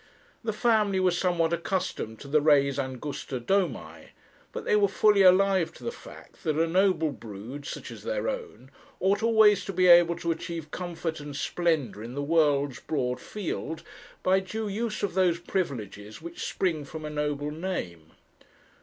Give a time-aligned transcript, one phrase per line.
[0.43, 4.13] The family was somewhat accustomed to the res angusta domi;
[4.51, 8.27] but they were fully alive to the fact, that a noble brood, such as their
[8.27, 13.19] own, ought always to be able to achieve comfort and splendour in the world's broad
[13.21, 13.83] field,
[14.23, 18.13] by due use of those privileges which spring from a noble name.